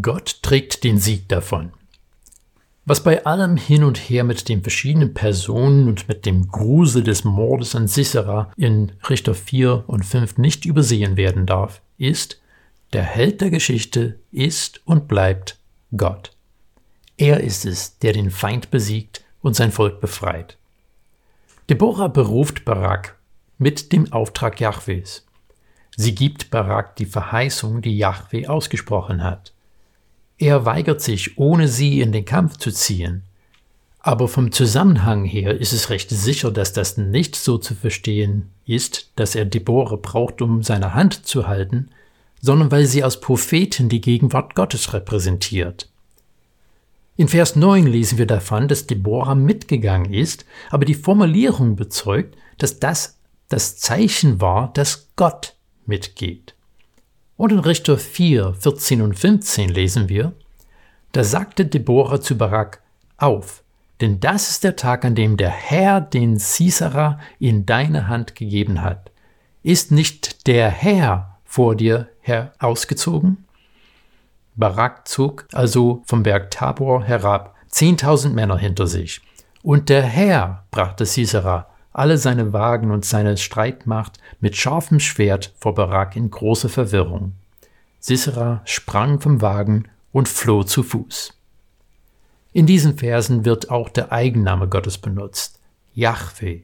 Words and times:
Gott 0.00 0.42
trägt 0.42 0.84
den 0.84 0.98
Sieg 0.98 1.28
davon. 1.28 1.72
Was 2.84 3.02
bei 3.02 3.24
allem 3.26 3.56
hin 3.56 3.84
und 3.84 3.98
her 3.98 4.24
mit 4.24 4.48
den 4.48 4.62
verschiedenen 4.62 5.12
Personen 5.12 5.88
und 5.88 6.08
mit 6.08 6.24
dem 6.24 6.48
Grusel 6.48 7.02
des 7.02 7.24
Mordes 7.24 7.74
an 7.74 7.86
Sisera 7.88 8.50
in 8.56 8.92
Richter 9.08 9.34
4 9.34 9.84
und 9.86 10.04
5 10.04 10.38
nicht 10.38 10.64
übersehen 10.64 11.16
werden 11.16 11.46
darf, 11.46 11.82
ist, 11.98 12.40
der 12.92 13.02
Held 13.02 13.40
der 13.40 13.50
Geschichte 13.50 14.18
ist 14.30 14.80
und 14.84 15.08
bleibt 15.08 15.58
Gott. 15.96 16.32
Er 17.16 17.40
ist 17.40 17.66
es, 17.66 17.98
der 17.98 18.12
den 18.12 18.30
Feind 18.30 18.70
besiegt 18.70 19.24
und 19.42 19.54
sein 19.54 19.72
Volk 19.72 20.00
befreit. 20.00 20.58
Deborah 21.68 22.08
beruft 22.08 22.64
Barak 22.64 23.16
mit 23.58 23.92
dem 23.92 24.12
Auftrag 24.12 24.60
Jahwes. 24.60 25.26
Sie 25.96 26.14
gibt 26.14 26.50
Barak 26.50 26.96
die 26.96 27.06
Verheißung, 27.06 27.82
die 27.82 27.96
Jahwe 27.96 28.48
ausgesprochen 28.48 29.22
hat. 29.22 29.52
Er 30.42 30.66
weigert 30.66 31.00
sich, 31.00 31.38
ohne 31.38 31.68
sie 31.68 32.00
in 32.00 32.10
den 32.10 32.24
Kampf 32.24 32.56
zu 32.56 32.72
ziehen. 32.72 33.22
Aber 34.00 34.26
vom 34.26 34.50
Zusammenhang 34.50 35.24
her 35.24 35.60
ist 35.60 35.72
es 35.72 35.88
recht 35.88 36.10
sicher, 36.10 36.50
dass 36.50 36.72
das 36.72 36.96
nicht 36.96 37.36
so 37.36 37.58
zu 37.58 37.76
verstehen 37.76 38.50
ist, 38.66 39.12
dass 39.14 39.36
er 39.36 39.44
Deborah 39.44 40.00
braucht, 40.02 40.42
um 40.42 40.64
seine 40.64 40.94
Hand 40.94 41.26
zu 41.26 41.46
halten, 41.46 41.90
sondern 42.40 42.72
weil 42.72 42.86
sie 42.86 43.04
als 43.04 43.20
Prophetin 43.20 43.88
die 43.88 44.00
Gegenwart 44.00 44.56
Gottes 44.56 44.92
repräsentiert. 44.92 45.88
In 47.14 47.28
Vers 47.28 47.54
9 47.54 47.86
lesen 47.86 48.18
wir 48.18 48.26
davon, 48.26 48.66
dass 48.66 48.88
Deborah 48.88 49.36
mitgegangen 49.36 50.12
ist, 50.12 50.44
aber 50.70 50.84
die 50.84 50.94
Formulierung 50.94 51.76
bezeugt, 51.76 52.36
dass 52.58 52.80
das 52.80 53.20
das 53.48 53.76
Zeichen 53.76 54.40
war, 54.40 54.72
dass 54.72 55.10
Gott 55.14 55.54
mitgeht. 55.86 56.56
Und 57.42 57.50
in 57.50 57.58
Richter 57.58 57.98
4, 57.98 58.54
14 58.54 59.02
und 59.02 59.18
15 59.18 59.68
lesen 59.68 60.08
wir, 60.08 60.32
da 61.10 61.24
sagte 61.24 61.66
Deborah 61.66 62.20
zu 62.20 62.38
Barak, 62.38 62.80
auf, 63.16 63.64
denn 64.00 64.20
das 64.20 64.50
ist 64.50 64.62
der 64.62 64.76
Tag, 64.76 65.04
an 65.04 65.16
dem 65.16 65.36
der 65.36 65.50
Herr 65.50 66.00
den 66.00 66.38
Sisera 66.38 67.18
in 67.40 67.66
deine 67.66 68.06
Hand 68.06 68.36
gegeben 68.36 68.80
hat. 68.80 69.10
Ist 69.64 69.90
nicht 69.90 70.46
der 70.46 70.70
Herr 70.70 71.40
vor 71.44 71.74
dir 71.74 72.10
herausgezogen? 72.20 73.44
Barak 74.54 75.08
zog 75.08 75.48
also 75.50 76.04
vom 76.06 76.22
Berg 76.22 76.52
Tabor 76.52 77.02
herab, 77.02 77.56
zehntausend 77.66 78.36
Männer 78.36 78.56
hinter 78.56 78.86
sich. 78.86 79.20
Und 79.64 79.88
der 79.88 80.04
Herr 80.04 80.62
brachte 80.70 81.06
Sisera 81.06 81.71
alle 81.92 82.18
seine 82.18 82.52
Wagen 82.52 82.90
und 82.90 83.04
seine 83.04 83.36
Streitmacht 83.36 84.18
mit 84.40 84.56
scharfem 84.56 85.00
Schwert 85.00 85.52
vor 85.58 85.74
Barak 85.74 86.16
in 86.16 86.30
große 86.30 86.68
Verwirrung. 86.68 87.32
Sisera 88.00 88.62
sprang 88.64 89.20
vom 89.20 89.40
Wagen 89.40 89.88
und 90.12 90.28
floh 90.28 90.64
zu 90.64 90.82
Fuß. 90.82 91.34
In 92.52 92.66
diesen 92.66 92.98
Versen 92.98 93.44
wird 93.44 93.70
auch 93.70 93.88
der 93.88 94.12
Eigenname 94.12 94.68
Gottes 94.68 94.98
benutzt, 94.98 95.60
Yahweh. 95.94 96.62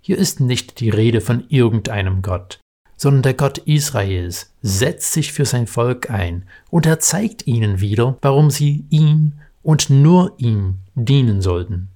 Hier 0.00 0.18
ist 0.18 0.40
nicht 0.40 0.80
die 0.80 0.90
Rede 0.90 1.20
von 1.20 1.44
irgendeinem 1.48 2.22
Gott, 2.22 2.58
sondern 2.96 3.22
der 3.22 3.34
Gott 3.34 3.58
Israels 3.58 4.52
setzt 4.62 5.12
sich 5.12 5.32
für 5.32 5.46
sein 5.46 5.66
Volk 5.66 6.10
ein 6.10 6.44
und 6.70 6.86
er 6.86 7.00
zeigt 7.00 7.46
ihnen 7.46 7.80
wieder, 7.80 8.18
warum 8.20 8.50
sie 8.50 8.84
ihm 8.90 9.34
und 9.62 9.90
nur 9.90 10.34
ihm 10.38 10.78
dienen 10.94 11.40
sollten. 11.40 11.88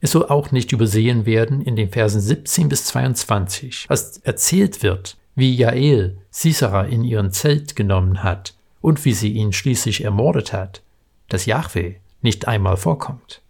Es 0.00 0.12
soll 0.12 0.26
auch 0.26 0.52
nicht 0.52 0.72
übersehen 0.72 1.26
werden 1.26 1.60
in 1.60 1.74
den 1.74 1.90
Versen 1.90 2.20
17 2.20 2.68
bis 2.68 2.84
22, 2.86 3.86
als 3.88 4.18
erzählt 4.18 4.82
wird, 4.82 5.16
wie 5.34 5.54
Jael 5.54 6.18
Sisera 6.30 6.84
in 6.84 7.04
ihren 7.04 7.32
Zelt 7.32 7.74
genommen 7.74 8.22
hat 8.22 8.54
und 8.80 9.04
wie 9.04 9.12
sie 9.12 9.32
ihn 9.32 9.52
schließlich 9.52 10.04
ermordet 10.04 10.52
hat, 10.52 10.82
dass 11.28 11.46
Jahwe 11.46 11.96
nicht 12.22 12.46
einmal 12.46 12.76
vorkommt. 12.76 13.42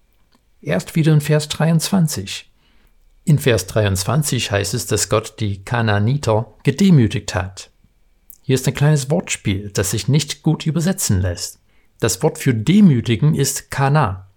Erst 0.61 0.97
wieder 0.97 1.13
in 1.13 1.21
Vers 1.21 1.49
23. 1.49 2.51
In 3.25 3.39
Vers 3.39 3.67
23 3.67 4.51
heißt 4.51 4.73
es, 4.73 4.87
dass 4.87 5.11
Gott 5.11 5.35
die 5.41 5.63
Kanaaniter 5.65 6.55
gedemütigt 6.63 7.35
hat. 7.35 7.71
Hier 8.43 8.55
ist 8.55 8.67
ein 8.67 8.75
kleines 8.75 9.11
Wortspiel, 9.11 9.71
das 9.75 9.91
sich 9.91 10.09
nicht 10.09 10.43
gut 10.43 10.65
übersetzen 10.67 11.21
lässt. 11.21 11.61
Das 12.01 12.23
Wort 12.23 12.39
für 12.39 12.55
demütigen 12.55 13.35
ist 13.35 13.71
Kana 13.71 14.28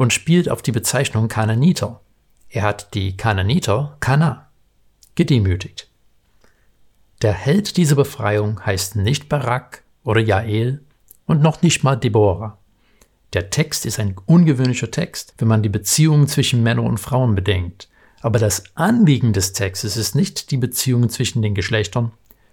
und 0.00 0.14
spielt 0.14 0.48
auf 0.48 0.62
die 0.62 0.72
Bezeichnung 0.72 1.28
Kananiter. 1.28 2.00
Er 2.48 2.62
hat 2.62 2.94
die 2.94 3.18
Kananiter, 3.18 3.98
Kana, 4.00 4.48
gedemütigt. 5.14 5.90
Der 7.20 7.34
Held 7.34 7.76
dieser 7.76 7.96
Befreiung 7.96 8.64
heißt 8.64 8.96
nicht 8.96 9.28
Barak 9.28 9.82
oder 10.02 10.22
Jael 10.22 10.80
und 11.26 11.42
noch 11.42 11.60
nicht 11.60 11.84
mal 11.84 11.96
Deborah. 11.96 12.56
Der 13.34 13.50
Text 13.50 13.84
ist 13.84 14.00
ein 14.00 14.16
ungewöhnlicher 14.24 14.90
Text, 14.90 15.34
wenn 15.36 15.48
man 15.48 15.62
die 15.62 15.68
Beziehungen 15.68 16.28
zwischen 16.28 16.62
Männern 16.62 16.86
und 16.86 16.96
Frauen 16.96 17.34
bedenkt. 17.34 17.90
Aber 18.22 18.38
das 18.38 18.74
Anliegen 18.76 19.34
des 19.34 19.52
Textes 19.52 19.98
ist 19.98 20.14
nicht 20.14 20.50
die 20.50 20.56
Beziehungen 20.56 21.10
zwischen 21.10 21.42
den 21.42 21.54
Geschlechtern, 21.54 22.10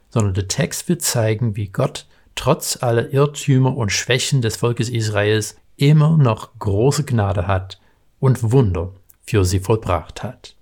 sondern 0.09 0.33
der 0.33 0.49
Text 0.49 0.89
will 0.89 0.97
zeigen, 0.97 1.55
wie 1.55 1.69
Gott 1.69 2.07
trotz 2.35 2.83
aller 2.83 3.13
Irrtümer 3.13 3.77
und 3.77 3.93
Schwächen 3.93 4.41
des 4.41 4.57
Volkes 4.57 4.89
Israels 4.89 5.55
immer 5.77 6.17
noch 6.17 6.59
große 6.59 7.05
Gnade 7.05 7.47
hat 7.47 7.79
und 8.19 8.51
Wunder 8.51 8.91
für 9.25 9.45
sie 9.45 9.59
vollbracht 9.59 10.23
hat. 10.23 10.56